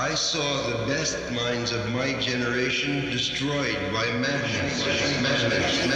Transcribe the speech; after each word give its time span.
I 0.00 0.14
saw 0.14 0.68
the 0.68 0.86
best 0.86 1.28
minds 1.32 1.72
of 1.72 1.90
my 1.90 2.12
generation 2.20 3.10
destroyed 3.10 3.92
by 3.92 4.06
madness, 4.12 4.86
madness, 5.20 5.87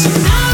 It's 0.00 0.47